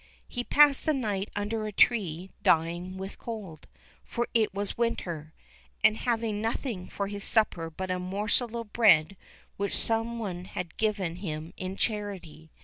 He 0.27 0.43
passed 0.43 0.87
the 0.87 0.95
night 0.95 1.29
under 1.35 1.67
a 1.67 1.71
tree 1.71 2.31
dying 2.41 2.97
with 2.97 3.19
cold, 3.19 3.67
for 4.03 4.27
it 4.33 4.51
was 4.51 4.75
winter, 4.75 5.31
and 5.83 5.95
having 5.95 6.41
nothing 6.41 6.87
for 6.87 7.05
his 7.05 7.23
supper 7.23 7.69
but 7.69 7.91
a 7.91 7.99
morsel 7.99 8.57
of 8.57 8.73
bread 8.73 9.15
which 9.57 9.77
some 9.77 10.17
one 10.17 10.45
had 10.45 10.77
given 10.77 11.17
him 11.17 11.53
in 11.55 11.77
charity. 11.77 12.49